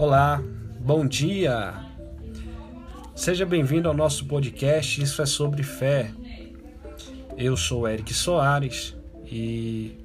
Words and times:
Olá, 0.00 0.42
bom 0.80 1.06
dia. 1.06 1.74
Seja 3.14 3.44
bem-vindo 3.44 3.86
ao 3.86 3.92
nosso 3.92 4.24
podcast 4.24 5.02
Isso 5.02 5.20
é 5.20 5.26
sobre 5.26 5.62
fé. 5.62 6.10
Eu 7.36 7.54
sou 7.54 7.86
Eric 7.86 8.14
Soares 8.14 8.96
e 9.26 9.98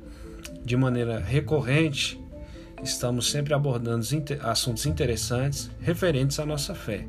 de 0.65 0.75
maneira 0.75 1.17
recorrente 1.19 2.21
estamos 2.83 3.31
sempre 3.31 3.53
abordando 3.53 4.05
assuntos 4.41 4.85
interessantes 4.85 5.71
referentes 5.79 6.41
à 6.41 6.45
nossa 6.45 6.75
fé. 6.75 7.07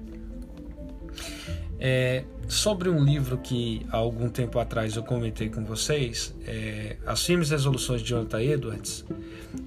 É, 1.80 2.22
sobre 2.46 2.88
um 2.88 3.04
livro 3.04 3.38
que 3.38 3.84
há 3.90 3.96
algum 3.96 4.28
tempo 4.28 4.60
atrás 4.60 4.94
eu 4.94 5.02
comentei 5.02 5.50
com 5.50 5.64
vocês, 5.64 6.32
é, 6.46 6.98
As 7.04 7.26
Firmes 7.26 7.50
Resoluções 7.50 8.00
de 8.00 8.10
Jonathan 8.10 8.40
Edwards, 8.40 9.04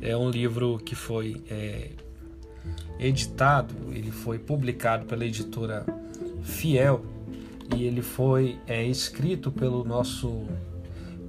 é 0.02 0.16
um 0.16 0.30
livro 0.30 0.78
que 0.78 0.96
foi 0.96 1.44
é, 1.52 1.90
editado, 3.00 3.74
ele 3.92 4.12
foi 4.12 4.38
publicado 4.38 5.06
pela 5.06 5.26
editora 5.26 5.86
Fiel 6.44 7.06
e 7.76 7.84
ele 7.84 8.02
foi 8.02 8.58
é, 8.68 8.86
escrito 8.86 9.52
pelo 9.52 9.84
nosso 9.84 10.46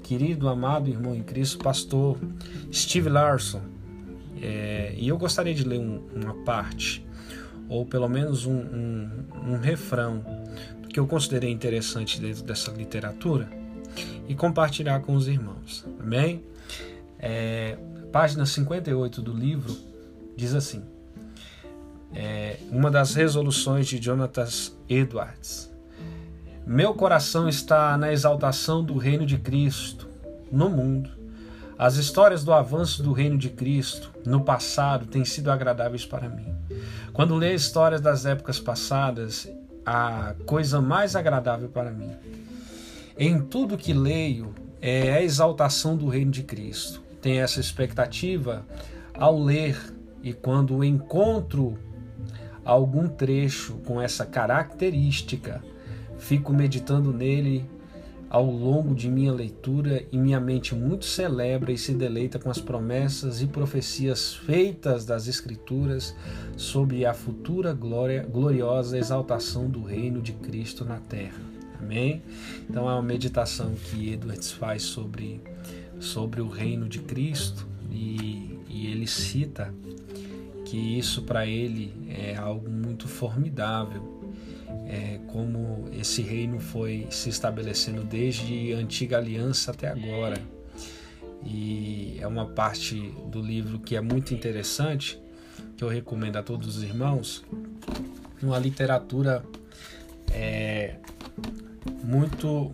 querido, 0.02 0.48
amado 0.48 0.88
irmão 0.88 1.14
em 1.14 1.22
Cristo, 1.22 1.58
pastor 1.58 2.18
Steve 2.72 3.08
Larson. 3.08 3.62
É, 4.42 4.94
e 4.96 5.06
eu 5.06 5.18
gostaria 5.18 5.54
de 5.54 5.64
ler 5.64 5.78
um, 5.78 6.02
uma 6.14 6.34
parte, 6.44 7.06
ou 7.68 7.84
pelo 7.84 8.08
menos 8.08 8.46
um, 8.46 8.56
um, 8.56 9.10
um 9.52 9.56
refrão 9.58 10.24
que 10.88 10.98
eu 10.98 11.06
considerei 11.06 11.50
interessante 11.50 12.20
dentro 12.20 12.42
dessa 12.42 12.72
literatura 12.72 13.48
e 14.28 14.34
compartilhar 14.34 15.00
com 15.00 15.14
os 15.14 15.28
irmãos. 15.28 15.86
Amém? 16.00 16.42
É, 17.18 17.76
página 18.10 18.46
58 18.46 19.20
do 19.22 19.32
livro 19.32 19.76
diz 20.36 20.54
assim: 20.54 20.82
é, 22.14 22.56
uma 22.70 22.90
das 22.90 23.14
resoluções 23.14 23.86
de 23.86 23.98
Jonathan 23.98 24.48
Edwards. 24.88 25.70
Meu 26.66 26.94
coração 26.94 27.48
está 27.48 27.96
na 27.96 28.12
exaltação 28.12 28.84
do 28.84 28.96
reino 28.96 29.26
de 29.26 29.38
Cristo 29.38 30.08
no 30.50 30.68
mundo. 30.68 31.10
As 31.78 31.96
histórias 31.96 32.44
do 32.44 32.52
avanço 32.52 33.02
do 33.02 33.12
reino 33.12 33.38
de 33.38 33.48
Cristo 33.48 34.10
no 34.26 34.42
passado 34.42 35.06
têm 35.06 35.24
sido 35.24 35.50
agradáveis 35.50 36.04
para 36.04 36.28
mim. 36.28 36.54
Quando 37.12 37.34
leio 37.34 37.54
histórias 37.54 38.00
das 38.00 38.26
épocas 38.26 38.60
passadas, 38.60 39.50
a 39.84 40.34
coisa 40.44 40.80
mais 40.80 41.16
agradável 41.16 41.68
para 41.68 41.90
mim. 41.90 42.10
Em 43.18 43.40
tudo 43.40 43.78
que 43.78 43.92
leio 43.92 44.54
é 44.80 45.12
a 45.12 45.22
exaltação 45.22 45.96
do 45.96 46.06
reino 46.06 46.30
de 46.30 46.42
Cristo. 46.42 47.02
Tenho 47.20 47.42
essa 47.42 47.60
expectativa 47.60 48.64
ao 49.14 49.38
ler 49.42 49.78
e 50.22 50.32
quando 50.32 50.84
encontro 50.84 51.78
algum 52.70 53.08
trecho 53.08 53.74
com 53.84 54.00
essa 54.00 54.24
característica, 54.24 55.60
fico 56.18 56.52
meditando 56.52 57.12
nele 57.12 57.68
ao 58.28 58.48
longo 58.48 58.94
de 58.94 59.10
minha 59.10 59.32
leitura 59.32 60.06
e 60.12 60.16
minha 60.16 60.38
mente 60.38 60.72
muito 60.72 61.04
celebra 61.04 61.72
e 61.72 61.78
se 61.78 61.92
deleita 61.92 62.38
com 62.38 62.48
as 62.48 62.60
promessas 62.60 63.42
e 63.42 63.48
profecias 63.48 64.34
feitas 64.34 65.04
das 65.04 65.26
Escrituras 65.26 66.14
sobre 66.56 67.04
a 67.04 67.12
futura 67.12 67.72
glória, 67.72 68.22
gloriosa 68.22 68.96
exaltação 68.96 69.68
do 69.68 69.82
reino 69.82 70.22
de 70.22 70.32
Cristo 70.34 70.84
na 70.84 70.98
terra. 70.98 71.42
Amém? 71.80 72.22
Então 72.68 72.88
é 72.88 72.92
uma 72.92 73.02
meditação 73.02 73.74
que 73.74 74.12
Edwards 74.12 74.52
faz 74.52 74.84
sobre, 74.84 75.42
sobre 75.98 76.40
o 76.40 76.46
reino 76.46 76.88
de 76.88 77.00
Cristo 77.00 77.66
e, 77.90 78.60
e 78.68 78.86
ele 78.86 79.08
cita 79.08 79.74
que 80.70 80.76
isso 80.76 81.22
para 81.22 81.44
ele 81.44 81.92
é 82.08 82.36
algo 82.36 82.70
muito 82.70 83.08
formidável 83.08 84.20
é, 84.86 85.18
como 85.26 85.88
esse 85.92 86.22
reino 86.22 86.60
foi 86.60 87.08
se 87.10 87.28
estabelecendo 87.28 88.04
desde 88.04 88.72
a 88.72 88.76
antiga 88.76 89.18
aliança 89.18 89.72
até 89.72 89.88
agora. 89.88 90.40
E 91.44 92.18
é 92.20 92.26
uma 92.26 92.46
parte 92.46 93.12
do 93.26 93.40
livro 93.40 93.80
que 93.80 93.96
é 93.96 94.00
muito 94.00 94.32
interessante, 94.32 95.20
que 95.76 95.82
eu 95.82 95.88
recomendo 95.88 96.36
a 96.36 96.42
todos 96.42 96.76
os 96.76 96.82
irmãos, 96.84 97.44
uma 98.40 98.58
literatura 98.58 99.44
é, 100.30 100.98
muito 102.04 102.72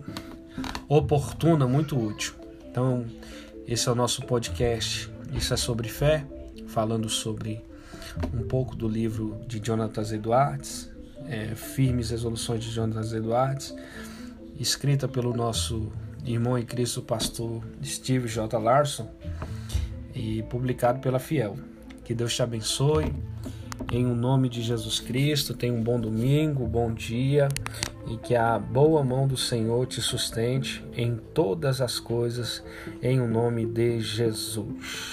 oportuna, 0.87 1.65
muito 1.65 1.99
útil. 1.99 2.35
Então, 2.69 3.07
esse 3.67 3.89
é 3.89 3.91
o 3.91 3.95
nosso 3.95 4.21
podcast. 4.21 5.09
Isso 5.33 5.51
é 5.51 5.57
sobre 5.57 5.89
fé, 5.89 6.23
falando 6.67 7.09
sobre 7.09 7.65
um 8.33 8.47
pouco 8.47 8.75
do 8.75 8.87
livro 8.87 9.39
de 9.47 9.59
Jonathan 9.59 10.03
Edwards, 10.13 10.89
é, 11.27 11.55
Firmes 11.55 12.09
Resoluções 12.09 12.63
de 12.63 12.71
Jonas 12.71 13.13
Edwards, 13.13 13.75
escrita 14.59 15.07
pelo 15.07 15.33
nosso 15.33 15.91
irmão 16.25 16.57
em 16.57 16.65
Cristo, 16.65 17.01
pastor 17.01 17.63
Steve 17.83 18.27
J. 18.27 18.57
Larson, 18.57 19.09
e 20.13 20.43
publicado 20.43 20.99
pela 20.99 21.19
Fiel. 21.19 21.57
Que 22.03 22.13
Deus 22.13 22.35
te 22.35 22.41
abençoe. 22.41 23.13
Em 23.91 24.05
o 24.05 24.09
um 24.09 24.15
nome 24.15 24.49
de 24.49 24.61
Jesus 24.61 24.99
Cristo, 24.99 25.53
tenha 25.53 25.71
um 25.71 25.83
bom 25.83 25.99
domingo, 25.99 26.63
um 26.63 26.67
bom 26.67 26.91
dia 26.91 27.47
e 28.09 28.17
que 28.17 28.35
a 28.35 28.57
boa 28.57 29.03
mão 29.03 29.27
do 29.27 29.37
Senhor 29.37 29.85
te 29.85 30.01
sustente 30.01 30.83
em 30.95 31.17
todas 31.33 31.81
as 31.81 31.99
coisas, 31.99 32.63
em 33.01 33.19
o 33.19 33.25
um 33.25 33.27
nome 33.27 33.65
de 33.65 33.99
Jesus. 33.99 35.06